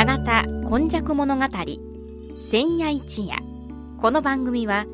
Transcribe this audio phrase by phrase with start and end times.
[0.00, 1.44] 永田今昔物語
[2.50, 3.36] 千夜一夜。
[4.00, 4.86] この番組は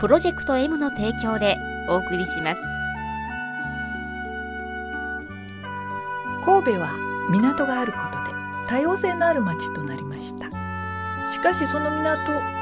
[0.00, 1.56] プロジェクト M の提供で
[1.90, 2.62] お送りします。
[6.46, 6.88] 神戸は
[7.30, 8.30] 港があることで
[8.66, 10.46] 多様性のある町となりました。
[11.30, 12.16] しかしその港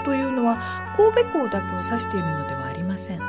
[0.05, 0.59] というのは
[0.97, 3.21] 神戸港だけを指しているのではありません。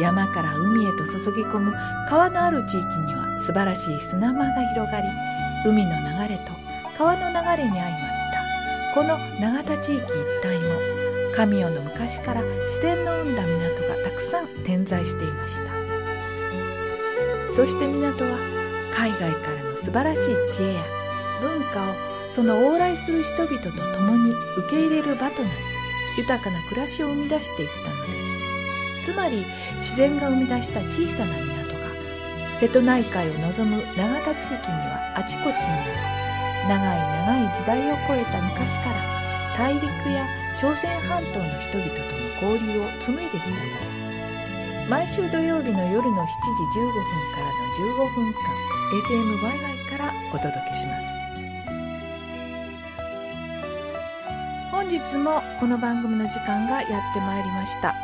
[0.00, 1.72] 山から海へと注ぎ込む
[2.08, 5.06] 川のある地域には素晴らしい砂間が広がり
[5.64, 5.92] 海の
[6.26, 6.65] 流れと
[6.96, 8.00] 川の流れに相まっ
[8.32, 8.94] た。
[8.94, 10.06] この永田地域一
[10.46, 10.64] 帯も
[11.34, 15.64] 神代の昔から自然の生んだ港がたくさん点在していました。
[17.50, 18.38] そして港は
[18.94, 20.80] 海外からの素晴らしい知恵や
[21.42, 21.94] 文化を
[22.30, 25.54] その往来する人々と共に受け入れる場となり
[26.16, 29.12] 豊かな暮らしを生み出していったのです。
[29.12, 31.90] つまり自然が生み出した小さな港が
[32.58, 35.84] 瀬戸内海を望む永田地域にはあちこちにあ
[36.22, 36.25] り
[36.68, 39.00] 長い長い時代を超えた昔から
[39.56, 40.26] 大陸や
[40.58, 44.08] 朝鮮半島の人々との交流を紡いできたのです。
[44.88, 47.02] 毎週土曜日の夜の7時15分
[47.34, 48.56] からの15分間
[49.08, 51.26] FMYY からお届けします。
[54.70, 57.94] 本日もこの番組の時間がやってまいりました、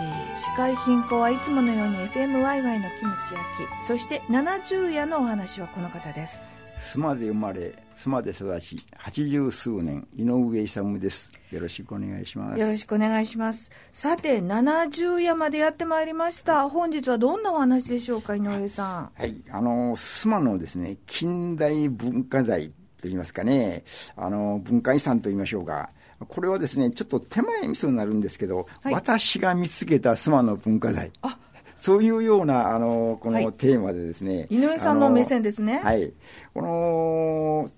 [0.00, 3.44] えー、司会進行はいつものように FMYY のキムチ焼
[3.82, 6.51] きそして70夜のお話はこの方です。
[6.82, 11.30] 須磨で生まれ須磨で育ち八十数年井上勇です。
[11.52, 12.60] よろしくお願いします。
[12.60, 13.70] よろしくお願いします。
[13.92, 16.68] さて70夜までやってまいりました。
[16.68, 19.12] 本日はどんなお話でしょうか井上さん。
[19.14, 19.40] はい。
[19.50, 23.84] あの須磨のですね近代文化財といいますかね。
[24.16, 25.90] あの文化遺産といいましょうか
[26.26, 31.12] これはですねちょっと手前味噌になるんですけど、はい、私が見つけた須磨の文化財。
[31.22, 31.38] あ
[31.82, 34.42] そういうような、あの、このテーマでですね。
[34.42, 35.80] はい、井上さんの目線ですね。
[35.80, 36.12] はい。
[36.54, 37.70] この、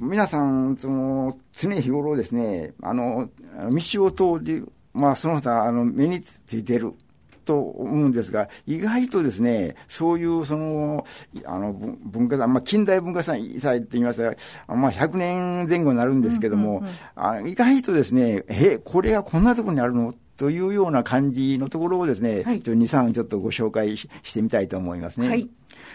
[0.00, 3.28] 皆さん、その、常日頃ですね、あの、
[3.70, 6.94] 道を通り、まあ、その他、あの、目についてる。
[7.44, 11.04] と思うんですが、意外とですね、そういうその、
[11.44, 14.36] あの、文化財、まあ、近代文化祭って言いますか、
[14.68, 16.84] まあ、100年前後になるんですけども、
[17.16, 25.28] あ意外とですね、え、これはこんなところにあるのというような感じのところをですね、はい、2、3ちょっとご紹介してみたいと思いますね。
[25.28, 25.48] はい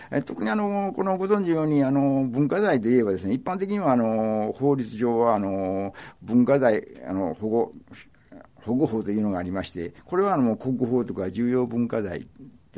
[0.09, 7.73] え特にあの、このご存知のように、あの、文化財で言えばですね、一般的にはあの、法律上はあの、文化財、あの、保護、
[8.55, 12.25] 保護法というのがありまして、これはあの、国法とか重要文化財。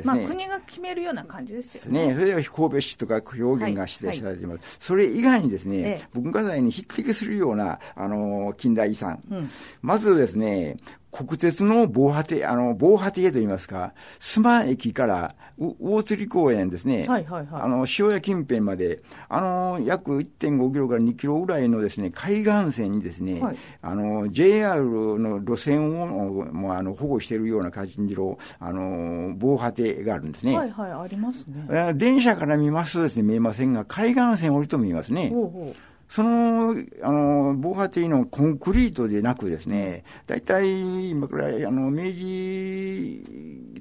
[0.04, 2.08] まあ、国が決めるような感じですよね。
[2.08, 4.38] ねそれでは神戸市とか表現が指定されています。
[4.38, 9.22] はいはい、それ以外にですね、ええ、文化財に匹敵するような、あの、近代遺産。
[9.30, 9.50] うん、
[9.82, 10.78] まずですね、
[11.10, 26.06] 国鉄の防波堤、あの、防波堤といいますか、須磨駅から大釣公園ですね、はいはいはい、あの、塩屋近辺まで、あの、約1.5キロから2キロぐらいのですね、海岸線にですね、はい、あの、JR の路線を、
[26.52, 30.56] もう、あの、保護しているような感じの、あの、防波堤があるんですね。
[30.56, 31.94] はいはい、ありますね。
[31.94, 35.30] 電車から見ますとですね、見えませんが、海岸線降りと見えますね。
[35.30, 43.22] ほうほうその、あの、防波堤のコンクリートでなくですね、大体、今くらい、あの、明治、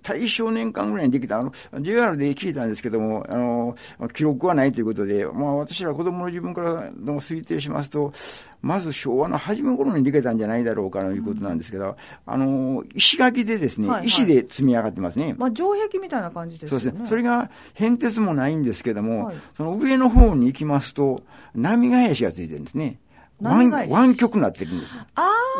[0.01, 3.75] 大正年間ぐらいにできた、あの、JR で聞いたんですけども、あの、
[4.13, 8.13] 記録はないということで、まあ私ら子供の自分からの推定しますと、
[8.61, 11.95] まず昭和の初め頃にできたんじゃないだろうかということなんですけど、うん、
[12.25, 15.33] あの、石垣でですね、はいはい、石で積み上がってますね。
[15.37, 16.79] まあ、城壁みたいな感じですね。
[16.79, 17.07] そうですね。
[17.07, 21.23] それが変哲もないんですけども、はい、その上の方に行きますと、
[21.55, 22.99] 波返しがついてるんですね。
[23.41, 24.97] 湾湾曲になってるんです。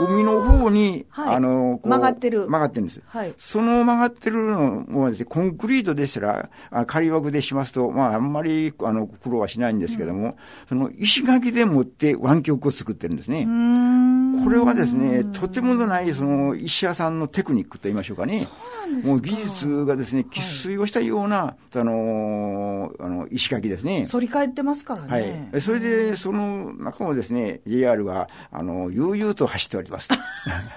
[0.02, 2.48] 海の方に、はい、あの、曲がってる。
[2.48, 3.02] 曲がってるんです。
[3.08, 10.36] はい、その曲がってるのもですね、コンクリートでしたら、あ仮枠でしますと、まあ、あんまり、あの、苦労はしないんですけども、うん、
[10.68, 13.48] その石垣でもって湾曲を作ってるんですね。
[14.44, 18.48] これはですね、とてもない、その、石屋さんのテクニックと言いましょうかね。
[19.04, 24.08] もう技術がですね、喫水をしたような、はい、あの、あの、石垣ですね。
[24.10, 25.50] 反り返ってますからね。
[25.52, 25.62] はい。
[25.62, 30.10] それで、その中もですね、JR は、あの、悠々と走っております。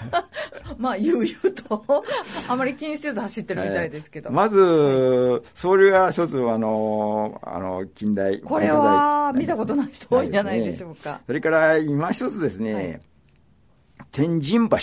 [0.78, 2.04] まあ、悠々と
[2.48, 4.30] あまり気にせず走ってるみたいですけど。
[4.30, 8.40] まず、はい、それが一つ、あの、あの、近代。
[8.40, 11.14] これは、見たことない人多いんじゃないでしょうか。
[11.14, 13.00] ね、それから、今一つですね、はい、
[14.12, 14.76] 天神橋。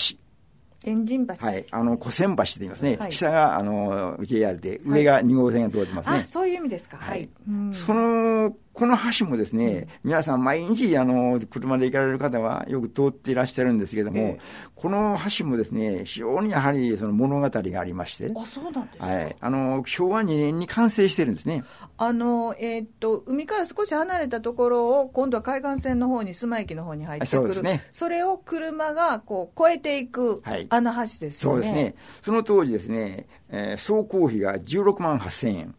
[0.84, 1.34] 天神橋。
[1.46, 1.66] はい。
[1.72, 2.96] あの、古仙橋と言いますね。
[2.98, 6.20] はい、下が、あの、JR で、上が2号線が通ってますね。
[6.20, 6.98] あ、そういう意味ですか。
[6.98, 7.30] はい。
[7.74, 14.40] そのこの橋もですね、皆さん毎日、あの、車で行かれる方はよく通っていらっしゃるんですけども、ええ、
[14.74, 19.06] この橋もですね、非常にやはりその物語がありまして、あ、そうなんですか？
[19.06, 19.36] はい。
[19.38, 21.66] あの、昭和2年に完成してるんですね。
[21.98, 27.42] あの、えー、っと、海から少し離れたところを、今度は海岸線の方に、須磨駅の方に入ってくる。
[27.42, 27.84] そうですね。
[27.92, 31.32] それを車がこう越えていく、はい、あの橋ですよね。
[31.38, 31.96] そうですね。
[32.22, 35.76] その当時ですね、えー、走行費が16万8000円。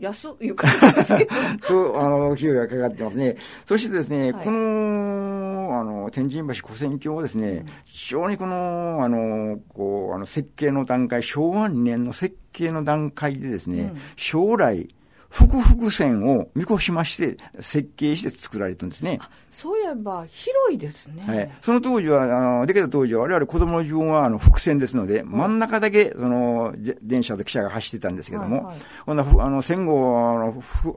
[0.00, 1.30] 安いう感じですけど。
[1.92, 3.36] と、あの、費用がかかってますね。
[3.66, 14.88] そしてですね、はい、この、あの、天神橋古戦橋をですね、うん、非常にこの、あの、こう、あの、設計の段階、昭和2年の設計の段階でですね、うん、将来、
[15.30, 19.20] 複々線を見越しまして設計して作られたんですね。
[19.48, 21.22] そういえば広いですね。
[21.24, 21.50] はい。
[21.62, 30.18] その当時は、あの、できた当時は我々子供の自分はあの複線ですので、真ん中だけその電車と汽車が走ってたんですけども、はいはい、こんなあの戦後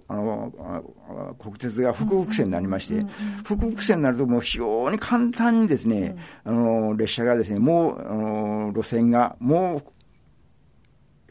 [0.08, 0.82] あのあ
[1.14, 3.10] の国鉄が複々線になりまして、うん
[3.44, 6.16] 複々線になるともう非常に簡単にですね、
[6.46, 9.84] うん、あの列車がですね、もうあの路線がもう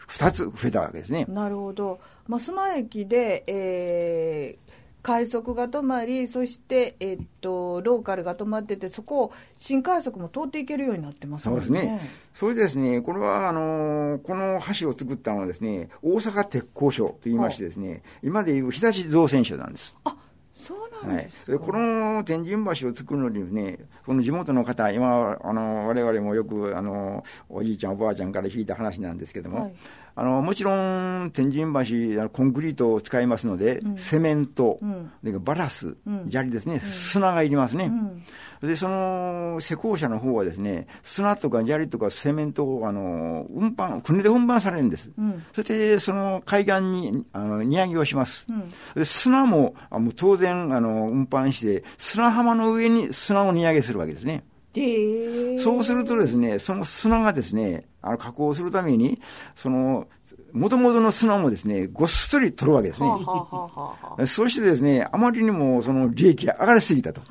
[0.09, 1.25] 2つ増えたわけですね。
[1.29, 1.99] なるほど。
[2.38, 12.00] 須磨駅で、えー、快速が止まり、そして、えっと、ローカルが止まってて、そこを新快速も通っていけるようになってます、ね、そうですね。
[12.34, 19.96] それでですね、これは、あのー、この橋を作ったのはですね、大阪鉄工所と言いましてですね、今でいう日立造船所なんです。
[20.05, 20.17] あ
[20.55, 29.75] そうなんですはい、この天神橋を作るのにね、この地元の方、今、あの我々もよくあのおじいちゃん、おばあちゃんから聞いた話なんですけども、はい
[30.14, 31.73] あのもちろん天神
[32.17, 35.11] 橋コンクリートを使いますので、うん、セメント、うん、
[35.44, 37.91] バラス、うん、砂利ですね、砂がいりますね、
[38.62, 45.11] でその施工者の方はですね砂とか砂利とかセメントをあの運搬船で運搬されるんです、
[45.55, 48.47] そしてその海岸にあの荷上げをします、
[48.94, 54.44] で砂もあもう当然あの運搬して砂浜の上に砂を荷上げするわけですね
[55.59, 59.21] そうするとですね、その砂がですね、あの加工するために、
[59.55, 60.07] その、
[60.53, 63.09] もともとの砂もですね、ごっそり取るわけですね。
[64.27, 67.23] そしてですね、あまりにもその利益が上がりすぎたと。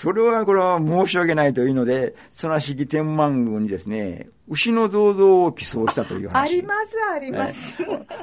[0.00, 6.40] それはこれは申し訳ないというので、綱式天満宮にですね、牛の銅像を寄贈したという話。
[6.40, 7.76] あります、あります。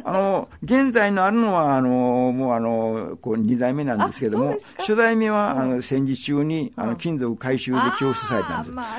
[0.03, 1.89] あの、現在のあるのは、あの、
[2.31, 8.71] もうあの、こう、二代目なんですけども、初代目は、あの、戦時中に、あの、金属回収で供出されたんです。
[8.71, 8.97] まあ、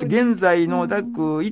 [0.00, 1.42] 現在の約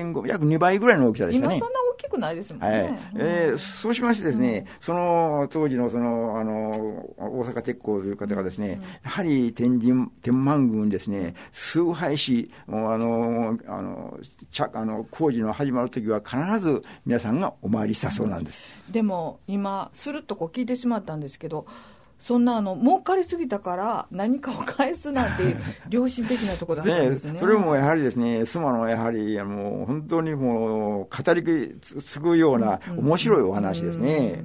[0.00, 1.56] 1.5、約2倍ぐらいの大きさでしたね。
[1.56, 2.68] 今そんな大きくないですもんね。
[2.68, 2.98] はい。
[3.16, 6.70] えー、そうしましてですね、その、当時のその、あの、
[7.16, 14.18] 大阪鉄工という方がですね、やはり天神、天満宮にですね、崇拝し、もうあの、あの、
[14.72, 18.62] あの工事の始まるときは必ず皆さんがお参りしたそうなんです。
[18.90, 21.66] でも今、するっとこう聞いてしまったんですけど、
[22.18, 25.60] そんなあの儲かりすぎたから何かを返すなんていう
[25.90, 34.44] 良心的なところだったんですねね、それもやはりですね、妻のやはりもう本当にもう語り継ぐような面白いお話ですね。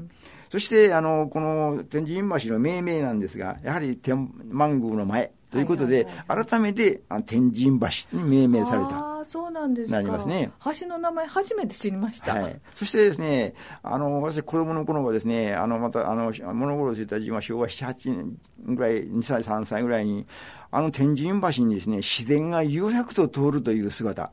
[0.52, 9.11] そして、あの、この天神橋の命名なんですが、やはり天満宮の前ということで、改めて天神橋に命名された。
[9.32, 10.52] そうなんですなりますね。
[10.82, 12.34] 橋の名前初めて知りました。
[12.36, 12.62] はい。
[12.76, 18.38] そしてですね、あの、私子供の頃はですね、あの、また、あの、物心ついた時は昭和7、8年
[18.76, 20.28] ぐらい、2歳、3歳ぐらいに、
[20.70, 24.32] あの天神橋にですね、自然が悠々と通るという姿。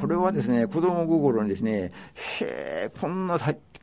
[0.00, 1.92] これはですね、子供心にですね、
[2.40, 3.38] へえ、こんな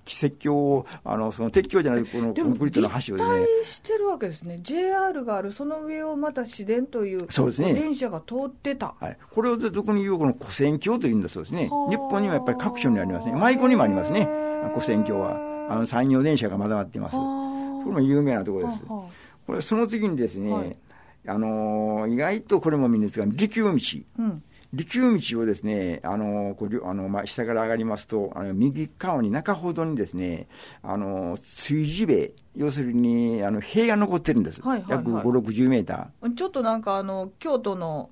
[0.05, 3.29] 奇跡を、あの、その鉄橋じゃない、このコンクリートの橋をです
[3.59, 3.65] ね。
[3.65, 4.59] してるわけですね。
[4.61, 7.73] JR がある、その上をまた自然という、そうですね。
[7.73, 8.93] 電車が通ってた。
[8.99, 9.17] はい。
[9.33, 11.69] これを特に言うこの古戦橋というんだそうですね。
[11.89, 13.33] 日本にはやっぱり各所にありますね。
[13.33, 14.27] 舞妓にもありますね。
[14.73, 15.37] 古戦橋は。
[15.69, 17.15] あの、山陽電車がまだ待っています。
[17.15, 18.81] これも有名なところです。
[18.85, 19.09] こ
[19.49, 20.77] れ、その次にですね、はい、
[21.27, 23.71] あの意外とこれも身につか利休道。
[23.71, 24.43] うん
[24.73, 30.47] 利休道をですね、あの、こうあのまあ、下から上がりますと、あの右側に中ほどにですね、
[30.83, 34.61] あの、追事塀、要するに、あの、塀が残ってるんです。
[34.61, 36.33] はいはいはい、約5、60メーター。
[36.35, 38.09] ちょっとなんか、あの、京都の、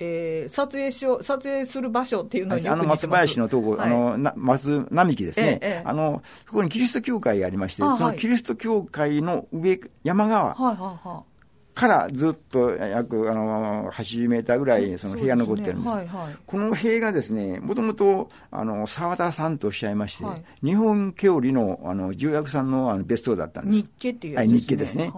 [0.00, 11.29] えー、撮影しよ撮影する場所っていうのにあの松林のとこ、はい、あのな松並木ですね、ええ、あのそこにキリスト教会がありまして、そのキリスト教会の上、山側、はいはいはい、
[11.80, 15.88] からずっと約あの80メーターぐらいその部屋残ってるんです。
[15.88, 23.76] はいはい、この塀がですね、もともとあの沢田さんとおっしゃいまして、はい、日本郷里のあの重役さんのあの別荘だったんです。
[23.78, 25.10] 日家っていう、ね、はい、日家ですね。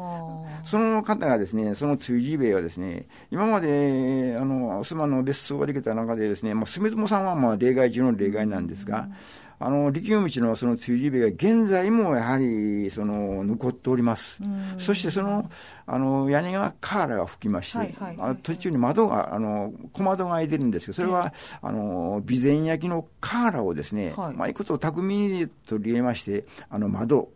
[0.65, 9.09] その方がですね、その追事兵衛はですね、今まで、あの、妻の別荘ができた中でですね、まあ、住友さんはまあ例外中の例外なんですが、
[9.67, 14.41] あの、力道のその追事兵衛が現在もやはり、その、残っております。
[14.79, 15.51] そしてその、
[15.87, 27.31] あの、屋根がカーラが吹きまして、はいはいあ途中に窓が、あの、小窓が開いてるんですけど、それは、あの、備前焼のカーラをですね、はい、まあ、いくと巧みに取り入れまして、あの、窓、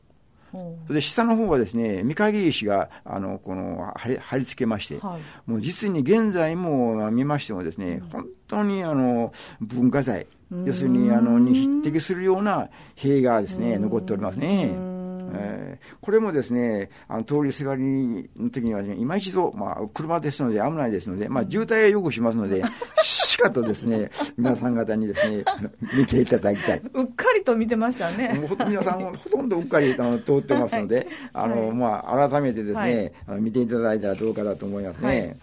[0.89, 10.27] で下の方はですね御影石があのこの貼り付けまして、はい、もう実に現在も見ましてもですね、本当にあの文化財
[10.65, 14.97] 要するにあのに匹敵するような塀がですね残っておりますね。
[15.33, 22.63] えー、これもですね、あの通りすがりの時には、ね、今一度、まあ、車ですので危ないですので、まあ、渋滞はよくしますので、
[23.03, 25.45] しかとですね、皆さん方にですね、
[25.99, 26.83] 見ていただきたい。
[26.95, 28.41] うっかりと見てましたね。
[28.69, 35.07] 皆さんほとんどうっかりあの通ってますので、あの、はい、まあ、改めてですね、はい、見ていただいたらどうかなと思いますね。
[35.07, 35.37] はい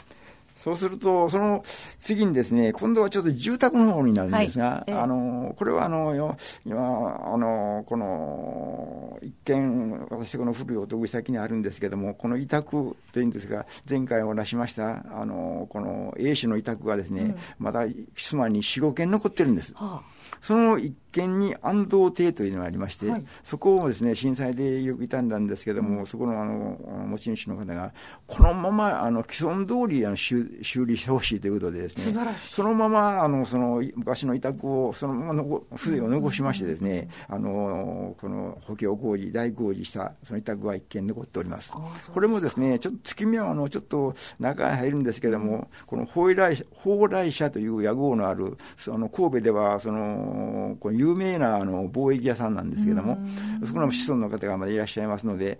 [0.64, 1.62] そうすると、その
[2.00, 6.16] 次にですね、今度はちょっと住宅の方になるんですが、はい、あの、これはあの、
[6.64, 17.82] 今、あの、この、一見、私この古いお得意先にあるんですけども、この委託というんですが、前回お出しました、あの、この A 氏の委託がですね、うん、まだ
[18.16, 19.74] 妻に4、5件残ってるんです。
[19.74, 20.24] はあ。
[20.40, 26.78] その一軒に安藤邸というのがありまして、はい、そこをですね、震災でよく傷んだんですけども、うん、そこのあの
[27.08, 27.94] 持ち主の方が、
[28.28, 41.72] このままあの既存通りあの修修理してほしいということでですね、そのままあのその昔の委託をそのままの筆を残しましてですね、うん、あのこの補強工事、大工事したその委託は一件残っております。
[42.12, 53.18] これもですね、ちょっと月見はあのちょっと中へ入るんですけども、この蓬莱蓬莱社という屋号のある、その神戸ではそのこれ有名なあの貿易屋さんなんですけども、
[53.64, 55.60] そこの子孫の方がまだいらっしゃいますので、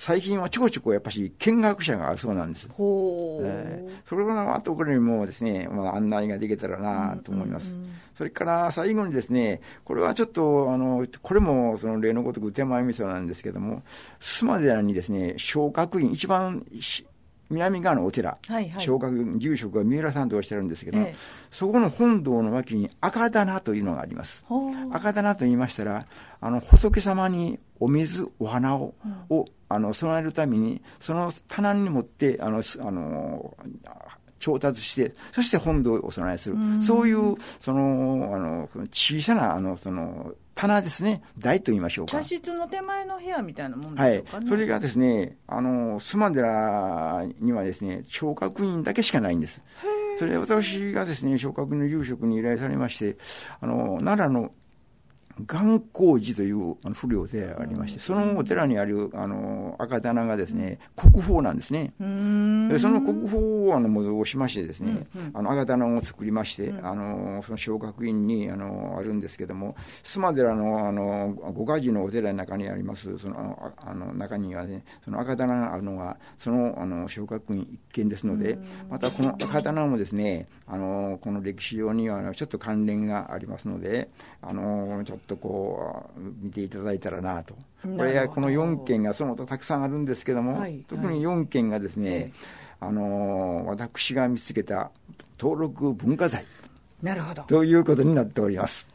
[0.00, 2.70] 最近はちょこちょこやっぱし見学者があるそうなんです。
[2.70, 7.74] えー、それからあとこれにもですね、まあ、案内ができたらなと思います。
[8.14, 13.82] それから最後にですね、これはちょっと、あの、これもその例のごとく手前味噌なんですけども、
[14.20, 16.64] 須磨寺にですね、昇格院、一番
[17.50, 21.16] 南側のお寺、はいはい、昇格住職は三浦さんとおっしゃるんですけど、ええ、
[21.50, 24.44] そこの本堂の脇に赤棚というのがあります。
[24.92, 26.06] 赤棚と言いましたら、
[26.40, 28.94] あの仏様にお水、お花を
[29.30, 33.54] うん、をあの備えるために、その棚に持ってあのあの
[34.40, 36.56] 調達して、そして本堂をお供えする。
[36.82, 42.12] そういう、その、あの、小さな、あの、その、棚ですね、台と言いましょうか。
[42.12, 44.46] 茶室の手前の部屋みたいなもんでしょうか、ね、はい。
[44.46, 49.62] それがですね、あの、須磨寺にはですね、昇格院だけしかないんです。
[50.18, 53.16] それ私がですね、昇格の住職に依頼されまして、
[53.62, 54.52] あの、奈良の
[55.46, 61.92] 元光寺というあの古いお寺がありまして、そのお寺にあるあの赤棚がですね、国宝なんですね。
[62.68, 84.08] でその国宝をあの戻しましてですね、あの赤棚を作りまして、あのその小学院にあのあるんですけども、須磨寺のあの五箇寺のお寺の中にあります、そのあの中にはね、その赤棚があるのが、そのあの小学院一軒ですので、またこの赤棚もですね、あのこの歴史上にはちょっと関連がありますので、
[84.42, 87.54] あのちょっとこう見ていただいたらなと。
[87.82, 92.32] これこの4件がその他たくさんあるんですけども、はい、特に4件がですね、はい、
[92.80, 94.90] あの私が見つけた
[95.38, 96.44] 登録文化財
[97.02, 97.42] なるほど。
[97.44, 98.88] ということになっております。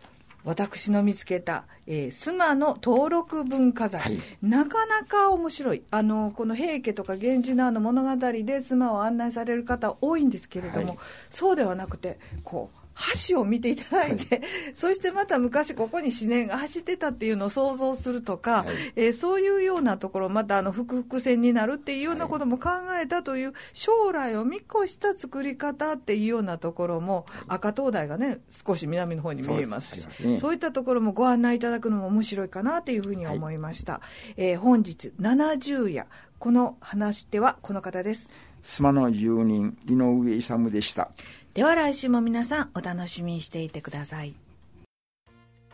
[0.44, 5.82] 私の見つけた、えー、須磨の登録文化財、はい、なかなか面白い。
[5.90, 10.98] あのこの平家とか源氏名の物語で須磨を案内される方多いんですけれども、はい、
[11.32, 12.85] そうではなくてこう
[13.28, 22.70] 橋を見ていただいて、はい、そしてまた昔ここに思念が走ってたっていうのを想像するとか、はい、えー、そういうようなところ、またあの、複々線になるっていうようなことも考
[23.02, 29.96] えたという、将来を見越した作り方っていうようなところも、赤灯台がね、少し南の方に見えます。
[29.96, 33.94] し、そう、ね,、いったところもご案内いただくのも面白いかなというふうに思いました。
[33.94, 36.08] はい、えー、本日、70夜、
[36.40, 38.32] この話ではこの方です。
[38.64, 41.12] 須磨の住人、井上勇でした。
[41.56, 44.36] では来週も皆さんお楽しみにしていてください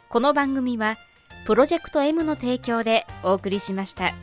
[0.10, 0.98] この番組は
[1.48, 4.14] プロジェクト M の提供でお送りしました。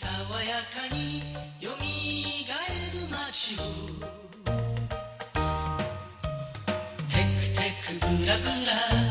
[0.00, 3.62] 爽やかによみがえる街を。
[7.08, 9.07] テクテクブラブラ。